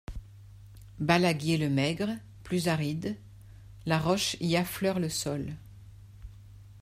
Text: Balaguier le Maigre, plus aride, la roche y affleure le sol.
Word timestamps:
Balaguier 0.99 1.59
le 1.59 1.69
Maigre, 1.69 2.09
plus 2.43 2.67
aride, 2.69 3.15
la 3.85 3.99
roche 3.99 4.35
y 4.39 4.55
affleure 4.55 4.99
le 4.99 5.09
sol. 5.09 5.53